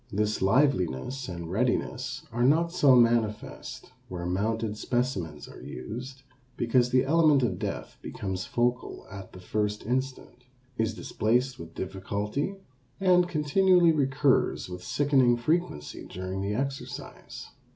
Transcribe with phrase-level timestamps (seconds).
[0.11, 6.23] This liveliness and readiness are not so manifest where mounted specimens are used,
[6.57, 10.45] because the element of death becomes focal at the first instant,
[10.75, 12.55] is displaced with difficulty,
[12.99, 17.49] and continually recurs with sickening frequency during the exercise.